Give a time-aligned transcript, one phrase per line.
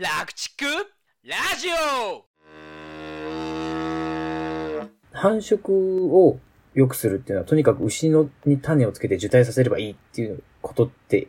[0.00, 0.64] 楽畜
[1.24, 2.24] ラジオ
[5.12, 6.38] 繁殖を
[6.72, 11.26] 良くするっていうのは、とにかく牛のに種をつけて受胎させればいいっていうことって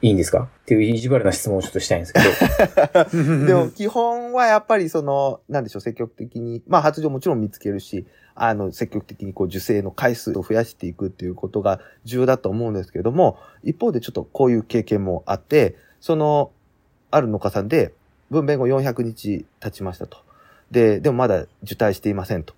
[0.00, 0.48] いいんですか？
[0.62, 3.06] っていう意地悪な質問をちょっとしたいんですけど。
[3.46, 16.50] でも基本はやっぱりその、なんでしょう、積極的に、まあ発情もちろん見つけるし、あの、積極的にこう受精の回数を増やしていくっていうことが重要だと思うんですけれども、一方でちょっとこういう経験もあって、その、
[17.12, 17.92] ある農家さんで、
[18.30, 20.18] 分娩後400日経ちましたと。
[20.70, 22.54] で、でもまだ受胎していませんと。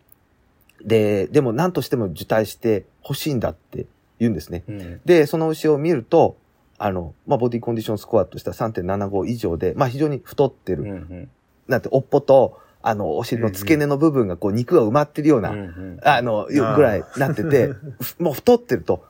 [0.83, 3.87] で、でも何としても受胎して欲しいんだって
[4.19, 4.65] 言うんですね。
[4.69, 6.37] うんで、その牛を見ると、
[6.79, 10.83] あの、まあ、ボディコンディションスコアとしては3.75以上で、まあ、非常に太ってる。
[10.83, 11.31] うんうん
[11.67, 17.69] なんて、おっぽと、あの、お尻の付け根の部分が、こう、肉が埋まってるような、うんうんあの、ぐらいなってて、
[18.03, 19.03] ふ もう太ってると、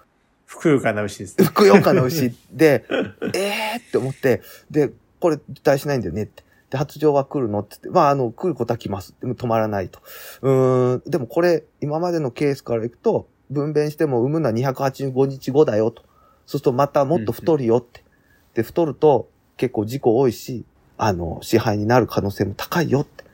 [0.46, 1.44] ふくよかな牛ですね。
[1.44, 2.84] ふくよかな牛で、
[3.34, 4.92] えーって思って、で、
[5.24, 6.44] これ、受胎しないんだよねって。
[6.68, 9.14] で、発情は来るのって言って、まあ、あの、来ることは来ます。
[9.22, 10.00] でも止まらないと。
[10.42, 16.02] うん、でもこれ、今までのケースからいくと、分娩しても産むのは285日後だよと。
[16.02, 16.08] そ
[16.46, 18.04] うするとまたもっと太るよって。
[18.52, 20.66] で、太ると結構事故多いし、
[20.98, 23.24] あの、支配になる可能性も高いよって。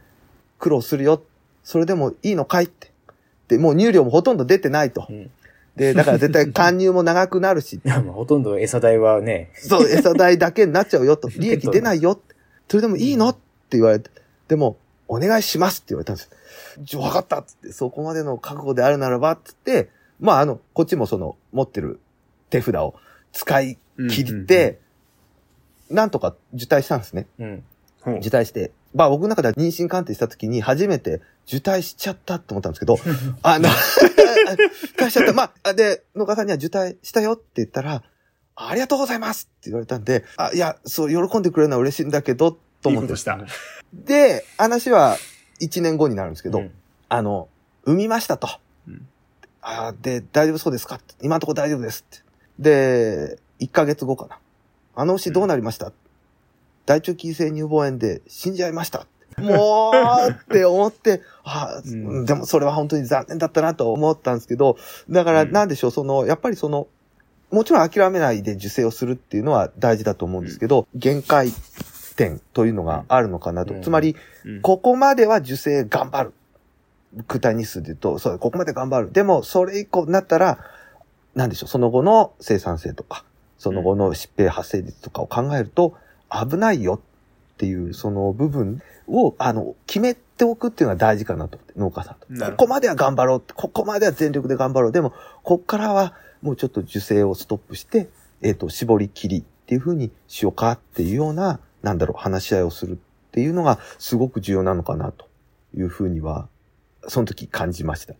[0.60, 1.20] 苦労するよ。
[1.64, 2.92] それでもいいのかいって。
[3.48, 5.12] で、もう乳量もほとんど出てないとう。
[5.12, 5.30] ん
[5.76, 7.80] で、だから絶対貫入も長くなるし。
[7.84, 11.28] いやまあほとんど餌代はね、そう、餌代だけになっちゃうよと。
[11.36, 12.20] 利益出ないよ。
[12.68, 13.28] それでもいいの？
[13.30, 14.10] って言われて。
[14.48, 14.76] でも、
[15.08, 16.30] お願いしますって言われたんです。
[16.80, 21.98] じゃあ分かったっつって、そこまでの覚悟であるならば、つって、まあ、あの、こっちもその、持ってる
[22.50, 22.94] 手札を
[23.32, 24.78] 使い切って、
[25.88, 27.26] なんとか受胎したんですね。
[27.38, 27.64] うん。
[28.18, 28.72] 受胎して。
[28.94, 32.96] まあ僕の中では妊娠鑑定した時に初めて受胎しちゃったって思ったんですけど、
[33.42, 33.68] あの、
[34.84, 35.32] 受胎しちゃった。
[35.32, 38.02] まあ、で、農家さんには受胎したよって言ったら、
[38.56, 43.16] ありがとうございますって言われたんで、あ、いや、そう、喜んでくれるのは嬉しいんだけど、と思って。
[43.16, 43.38] した。
[43.92, 45.16] で、話は
[45.60, 46.72] 1年後になるんですけど、うん
[47.08, 47.48] あの、
[47.84, 48.48] 産みましたと。
[48.86, 49.06] うん
[49.62, 50.98] あで、大丈夫そうですか？
[51.20, 52.22] 今のところ大丈夫ですって。
[52.58, 54.38] で、1ヶ月後かな。
[54.94, 55.92] あの牛どうなりました、
[56.90, 59.06] 大腸菌性乳房炎で死んじゃいました。
[59.38, 59.92] も
[60.28, 64.76] うって思って、あ、うんでもそれは本当に残念だったなと思ったんですけど、
[65.08, 66.88] だからうんなんでしょう、その、やっぱりその、
[67.52, 71.52] もちろん諦めないで受精をするっていうのは大事だと思うんですけど、限界
[72.16, 73.72] 点というのがあるのかなと。
[73.72, 76.32] うんつまり、うんここまでは受精頑張る。
[77.28, 79.12] 具体日数で言うと、そう、ここまで頑張る。
[79.12, 80.58] でも、それ以降になったら、
[81.36, 83.24] なんでしょう、その後の生産性とか、
[83.58, 85.94] その後の疾病発生率とかを考えると、
[86.30, 92.50] 危ないよっていう、その部分を、あの、決めておくっていうのが大事かなと思って、農家さんと。
[92.52, 94.92] ここまでは頑張ろうって、ここまでは全力で頑張ろう。
[94.92, 98.08] でも、こっからは、もうちょっと受精をストップして、
[98.40, 102.96] えっ、と、絞り切りっていう風にしようかっていうような、なんだろう、話し合いをするっ
[103.32, 105.26] ていうのがすごく重要なのかなと
[105.76, 106.48] いうふうには、
[107.08, 108.14] その時感じました。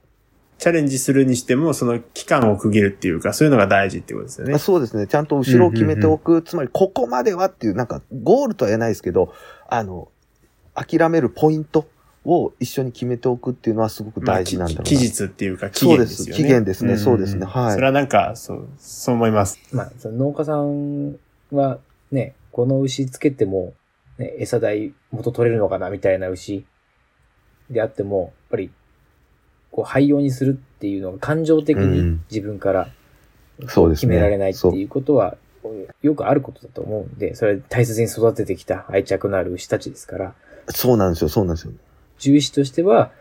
[0.61, 4.59] チャレンジするにしても、その期間を区切るっていうか、そういうのが大事っていうことですよねあ。
[4.59, 5.07] そうですね。
[5.07, 6.43] ちゃんと後ろを決めておく。
[6.43, 9.33] つまり、ここまではっていう、なんか、ゴールとは言えないですけど、
[9.71, 10.09] あの、
[10.75, 11.89] 諦めるポイント
[12.27, 14.79] を一緒に決めておくっていうのはすごく大事なんだろうな。
[14.83, 16.43] まあき期日っていうか、期そうで限ですすよね。
[16.43, 19.59] 期限ですねんそうですねはいそれはなんか、そう、そう思います。
[19.73, 21.17] まあ、その農家さん
[21.53, 21.79] は
[22.13, 23.73] ね、この牛つけても、
[24.19, 26.67] ね、餌代元取れるのかなみたいな牛
[27.71, 28.71] であっても、やっぱり、
[29.71, 32.89] こう、廃用にするっていうのが感情的にうん自分から
[33.69, 35.37] そうですね決められないっていうことは、
[36.03, 40.35] よくあることだと思うんで、それは大切に育ててきた愛着のある牛たちですから、
[40.69, 41.73] そうなんですよ、そうなんですよ。
[42.19, 43.13] 獣医師としては、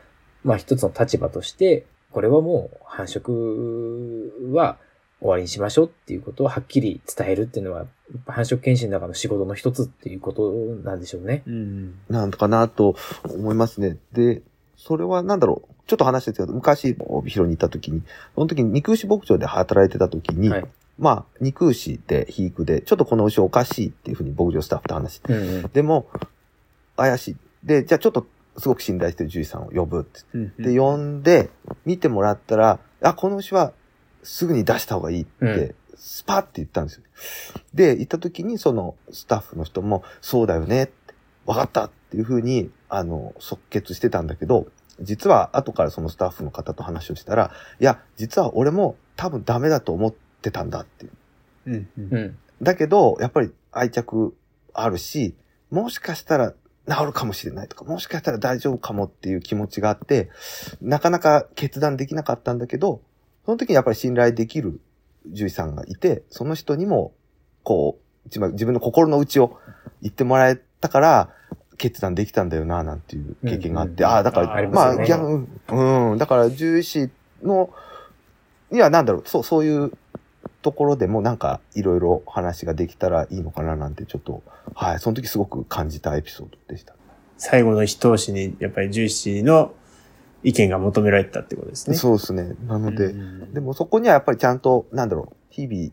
[0.43, 4.77] まあ一つの立場として、これはもう繁殖は
[5.19, 7.85] 終わりにしましょうっていうことをはっきり伝えるっていうのは、
[8.25, 10.51] 繁殖検診の中の仕事の一つっていうこと
[10.83, 11.43] なんでしょうね。
[11.45, 11.99] うん。
[12.09, 13.97] なんとかなと思いますね。
[14.13, 14.41] で、
[14.77, 15.73] それはなんだろう。
[15.89, 18.03] ちょっと話ですけど、昔、帯広に行った時に、
[18.35, 20.65] その時に肉牛牧場で働いてた時に、はい。
[20.99, 25.71] まあ、肉牛で肥育で、ちょっとこの牛おかしいっていうふうに牧場スタッフと話して、うんうん。
[25.73, 26.07] でも、
[26.95, 27.37] 怪しい。
[27.63, 28.27] で、じゃあちょっと
[28.57, 30.21] すごく信頼してる獣医さんを呼ぶって。
[30.33, 31.49] うんで、呼んで、
[31.85, 33.73] 見てもらったら、あ、この牛は
[34.21, 37.03] すぐに出した方がいいって、うんスパって言ったんですよ。
[37.73, 40.93] で、行った時にそのスタッフの人も、そうだよねって、
[41.45, 44.67] わかったっていうふうに、あの、即決してたんだけど、
[45.01, 51.11] 実は後からそのスタッフの方と話をしたら、いや、実は俺も多分ダメだと思ってたんだっていう。
[51.67, 52.37] うんうんうん。
[52.61, 54.35] だけど、やっぱり愛着
[54.73, 55.35] あるし、
[55.71, 56.53] もしかしたら
[56.87, 60.29] 治るかもしれないとか、もしかしたら大丈夫かもっていう気持ちがあって、
[60.81, 63.01] なかなか決断できなかったんだけど、
[63.45, 64.81] その時にやっぱり信頼できる
[65.25, 67.13] 獣医さんがいて、その人にも、
[67.63, 69.57] こう、一番自分の心の内を
[70.01, 71.29] 言ってもらえたから、
[71.79, 75.47] 決断できたんだよな、なんていう経験があって、うんうんああ、だから、ありまあ、ますよね逆、
[76.11, 77.09] うん、だから、獣医師
[77.41, 77.71] の、
[78.71, 79.91] いや、なんだろう、そう、そういう
[80.61, 84.43] ところでもなんか、いろいろ話ができたらいいのかな、なんて、ちょっと、
[84.75, 86.93] はい、その時すごく感じたエピソードでした。
[87.37, 89.73] 最後の一押しに、やっぱり重視の
[90.43, 91.95] 意見が求められてたってことですね。
[91.95, 92.55] そうですね。
[92.67, 95.91] なので、うんでもそこにはやっぱりちゃんと、なんだろう、日々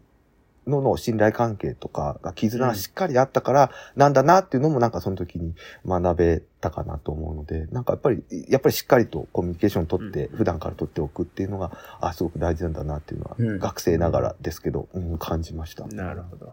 [0.67, 5.55] のの信頼関係とかが絆がしっかりあったから、なんだなっていうのもなんかその時に
[5.87, 11.71] 学べたかなと思うので、なんかやっぱり、やっぱりしっかりとコミュニケーションを取って、うん普段から取っておくっていうのが、
[12.01, 15.87] あ、すごく大事なんだなっていうのは、うん学生ながらですけど、うん、感じました。
[15.87, 16.53] なるほど。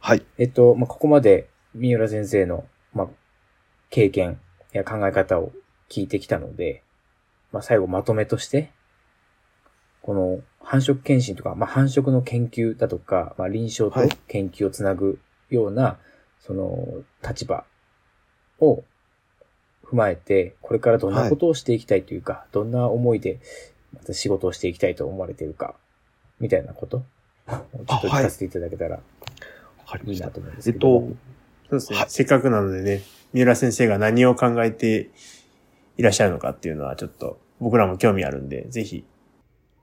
[0.00, 0.26] はい。
[0.38, 3.08] えっと、まあ、ここまで三浦先生の、まあ、
[3.90, 4.40] 経験
[4.72, 5.52] や考え方を
[5.88, 6.82] 聞いてきたので、
[7.52, 8.72] まあ、最後まとめとして、
[10.02, 15.18] この繁殖検診とか、まあ、繁殖の研究だとか、まあ、臨床とはい研究をつなぐ
[15.50, 15.98] ような、
[16.40, 17.64] その立場
[18.58, 18.82] を
[19.84, 23.40] 踏まえて、これからどんなことをしていきたいというか、どんな思いで
[23.92, 25.74] また仕事をしていきたいと思われているか、
[26.40, 27.02] みたいなことを
[27.50, 29.00] ちょっと聞かせていただけたら
[30.06, 30.30] いいな。
[30.30, 30.78] と思うんですえっ。
[30.78, 31.06] と、そ
[31.70, 31.98] うですね。
[31.98, 35.10] はいせっかくなのでね、三浦先生が何を考えて
[35.96, 39.04] いらっしゃるのかっていうのはちょっと僕らも興味あるんで、ぜひ。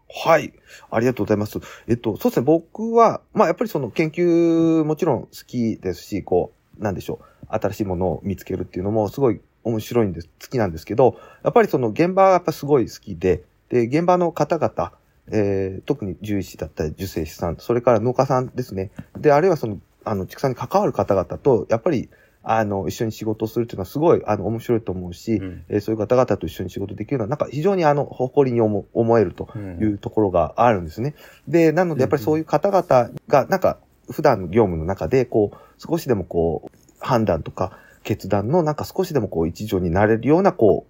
[0.09, 0.53] はい。
[0.89, 1.59] ありがとうございます。
[1.87, 2.45] えっと、そうですね。
[2.45, 7.25] 僕は、まあ、やっぱりその研究もちろん好きですし、こう、なんでしょう。
[7.49, 10.29] 新しいものを見つけるっていうのもすごい面白いんです。
[10.41, 14.93] 好きなんですけど、やっぱりその現場がやっぱすごい好きで、で、現場の方々、
[15.31, 18.91] えー、特に獣医師だったり、受精師さん、それから農家さんですね。
[19.17, 22.09] で、あるいはその、あの、畜産に関わる方々と、やっぱり、
[22.51, 31.13] あの、一緒に仕事をするっていうのはすごい、あの、面白いと思うし、うんえーそういう方々と一緒に仕事できるのは、なんか非常にあの、誇りに思思えるとうんいうところがあるんですね。
[31.47, 33.77] で、なのでやっぱりそういう方々が、なんか、
[34.09, 40.87] 普段の業務の中で、こう、少しでもこう、判断とか決断のなんか少しでもこう、一助になれるような、こ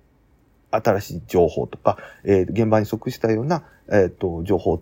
[0.72, 4.82] う、新しい情報とか、えー現場に即したような、えっ、と、情報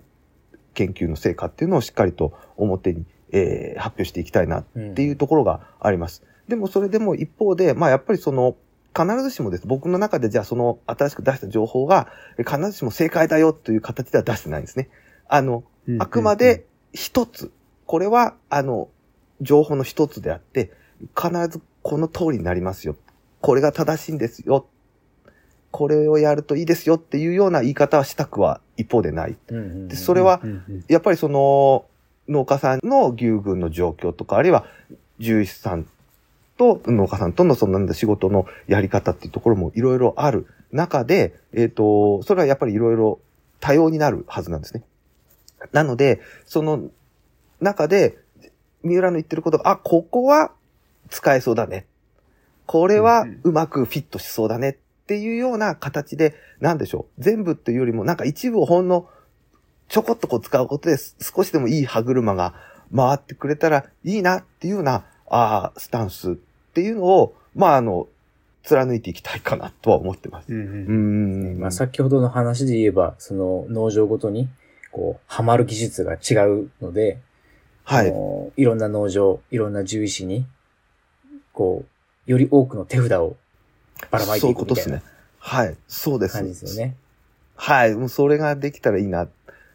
[0.76, 6.24] 研究の成果っていうのをしっかりと表に、えー発表していきたいなっていうところがあります。
[6.48, 8.56] でもそれでも一方で、まあやっぱりその、
[8.98, 9.68] 必ずしもです。
[9.68, 12.08] 僕の中でじゃあその新しく出した情報が
[12.40, 14.90] え必ずしも正解だよという形では出してないんですね。
[15.28, 15.64] あの、
[16.00, 17.52] あくまで一つ。
[17.86, 18.90] これは、あの、
[19.40, 20.72] 情報の一つであって、
[21.16, 22.96] 必ずこの通りになりますよ。
[23.40, 24.68] これが正しいんですよ。
[25.70, 29.38] これをやるといいですよっていうような言い方はしたくは一方でない。
[29.88, 30.42] でそれは
[30.88, 31.86] やっぱりその
[32.28, 34.66] 農家さんの牛群の状況とか、あるいは
[35.20, 35.88] 獣医師さん
[36.58, 43.20] と農家さんとのそのなんだ仕事のやり方っていうところもいろいろある中で、えっ、と、それはやっぱりいろいろ
[43.60, 44.84] 多様になるはずなんですね。
[45.72, 46.90] なので、その
[47.62, 48.18] 中で、
[48.84, 50.52] 三浦の言ってることが、あ、ここは
[51.10, 51.86] 使えそうだね。
[52.66, 57.22] これはうまくフィットしそうだねっていうような形で、なんでしょう。
[57.22, 59.08] 全部っていうよりも、なんか一部をほんの
[59.88, 62.54] ちょこっとこう使うことで少しでもいい歯車が
[62.94, 66.38] 回ってくれたらいいなっていうような、あースタンス
[66.78, 68.08] っていうのを、まああの、
[68.62, 70.54] 貫いていきたいかなとは思ってます。
[70.54, 71.60] うんううんん。
[71.60, 74.48] まあ、先ほどの話で言えば、その農場ごとに、
[74.92, 77.18] こう、ハマる技術が違うので、
[77.84, 78.14] はい。
[78.62, 80.46] いろんな農場、いろんな獣医師に、
[81.52, 81.84] こ
[82.28, 83.38] う、より多くの手札を
[84.12, 85.04] ばらまいてそういいうくみたいなことですね。
[85.40, 85.76] はい。
[85.88, 86.34] そうです。
[86.34, 86.96] 感じですよね。
[87.56, 87.96] はい。
[87.96, 89.28] もうそれができたらいいな。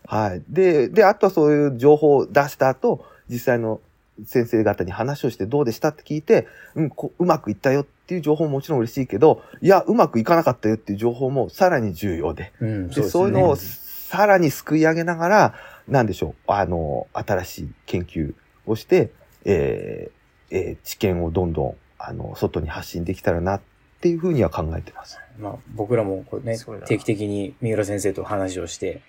[0.07, 0.43] はい。
[0.49, 3.81] で、で、あとはそういう情報を出した後、実際の
[4.25, 13.11] 先生方に話をしてどうでしたって聞いて、うん、こうまくいったよっていう情報ももちろん嬉しいけど、いや、うまくいかなかったよっていう情報もさらに重要で、うん、でそうですね。
[13.11, 15.55] そういうのをさらにすくい上げながら、
[15.89, 18.35] なんでしょう、あの、新しい研究
[18.67, 19.13] をして、
[19.45, 23.61] えーえー知見をどんどん、あの、外に発信できたらなっ
[24.01, 25.19] ていうふうには考えてます。
[25.39, 29.01] まあ、僕らもこうね定期的に三浦先生と話をして、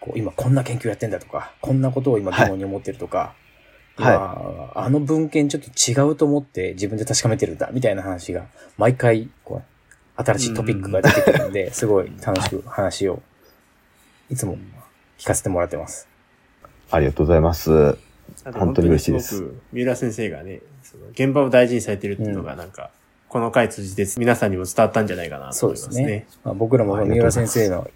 [0.00, 3.45] こう今こんな研究やってんだとか、こんなことを今疑問に思ってるとか、はい
[3.98, 9.62] 今あの文献ちょっと違うと思って自分で確かめてるんだみたいな話が毎回こ
[10.18, 13.22] う新しいトピックが出てくるんで、すごい楽しく話を
[14.30, 14.58] いつも
[15.18, 16.08] 聞かせてもらってます。
[16.90, 17.98] ありがとうございます。
[18.54, 22.90] 本当に嬉しいです三浦先生がね、その現場を大事にされてるっていうのがなんか、
[23.28, 26.06] この回通じて皆さんにも伝わったんじゃないかなとそう思いますね。
[26.06, 26.40] ですね。
[26.44, 27.90] まあ、僕らも三浦先生の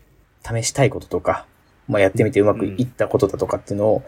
[0.44, 1.46] 試したいこととか、
[1.90, 4.02] まあ、やってみてうまくいったことだとかっていうのを、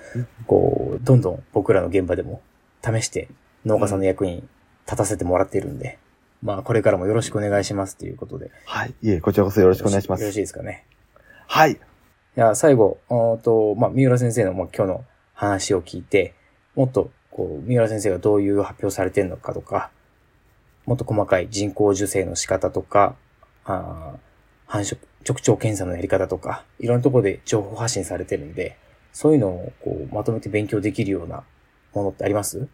[0.47, 2.41] こう、どんどん僕らの現場でも
[2.83, 3.29] 試して
[3.67, 4.45] 農家さんの役に
[4.87, 5.99] 立たせてもらっているんで、
[6.43, 8.47] まあ、これからもよろしくお願いしますということで。
[8.47, 8.95] よはい。
[9.03, 10.21] いえ、こちらこそよろしくお願いします。
[10.21, 10.87] よろしいですかね。
[11.49, 11.73] はい。
[11.73, 11.77] い
[12.37, 16.35] や、最後、おーと、まあ、三浦先生の、まあ、今日の話を聞いて、
[16.77, 19.91] もっと、こう、三浦先生がどういう発表されてるのかとか、
[20.87, 23.17] もっと細かい人工授精の仕方とか、
[23.65, 24.32] あー
[24.73, 24.97] 繁殖、
[25.29, 28.79] 直腸検査のやり方とか、いろんなところで情報発信されてるんで、
[29.13, 31.45] そういうのをこうまとめて勉強できるような
[31.93, 32.69] ものってあります？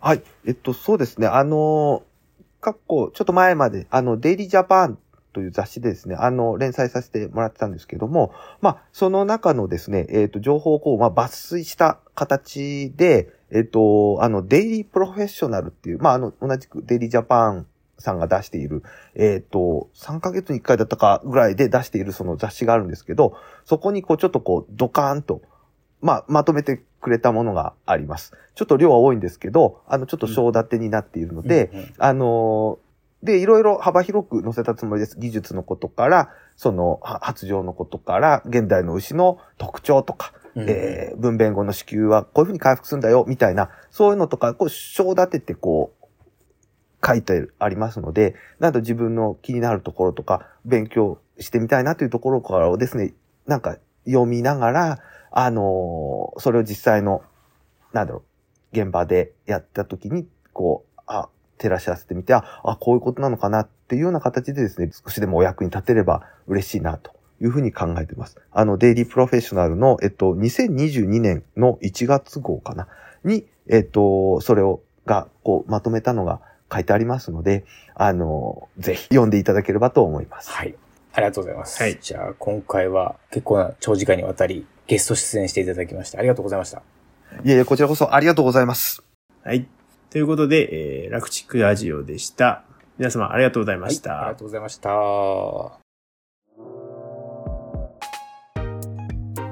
[0.00, 0.22] はい。
[0.46, 1.28] えっと、そうですね。
[1.28, 2.02] あの、
[2.60, 4.98] 過去、ちょっと前まで、あの、デイリージャパン
[5.32, 17.66] という雑誌でですね、あの、連載させてもらってたんですけども、まあ、その中のですね、えっと、情報をこう、まあ、抜粋した形で、えっと、あの、デイリープロフェッショナルっていう、まあ、あの、同じくデイリージャパン
[17.98, 18.82] さんが出している、
[19.14, 25.42] えっと、3ヶ月に1回だったかぐらいで出しているその雑誌があるんですけど、そこにこう、ちょっとこう、ドカーンと、
[26.00, 28.32] まあ、まとめてくれたものがあります。
[28.54, 32.86] ちょっと量は多いんですけど、あの、ちょっと章立てになっているので、うんうんあのー
[33.22, 35.18] で、いろいろ幅広く載せたつもりです。
[35.18, 46.05] 技術のことから、その、は発情のことから、現代の牛の特徴とか、うんえー分娩後の子宮はこういうふうに回復するんだよ、みたいな、そういうのとか、こう、章立ててこう、
[47.04, 53.14] 書いてありますので、なんと自分の気になるところとか、勉強してみたいなというところからをですね、
[53.46, 53.76] なんか
[54.06, 54.98] 読みながら、
[55.30, 57.22] あのーそれを実際の、
[57.92, 58.22] なんだろ
[58.72, 68.36] う、現場でやった時に、こう、あ、照らし合わせてみて、あ、あ、こういうことなのかなっていうような形でですね、少しでもお役に立てれば嬉しいなというふうに考えています。
[68.52, 72.88] あの、デイリープロフェッショナルの、えっと、2022年の1月号かな、
[73.24, 76.40] に、えっと、それを、が、こう、まとめたのが
[76.72, 80.50] 書いてありますので、あの、ぜひ読んでいただければと思います。
[80.50, 80.74] はい。
[81.12, 81.82] ありがとうございます。
[81.82, 86.82] はいじゃあ、今回は結構な長時間にわたりゲスト出演していただきましてありがとうございました。
[87.44, 89.02] いえいえ、こちらこそありがとうございます。
[89.42, 89.66] はい。
[90.10, 92.64] ということで、えー、楽チックラジオでした。
[92.98, 94.12] 皆様ありがとうございました。
[94.12, 95.86] はい、ありがとうございました。